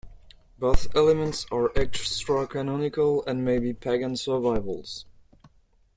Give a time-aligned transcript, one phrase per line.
[0.57, 5.05] Both elements are extra-canonical and may be pagan survivals.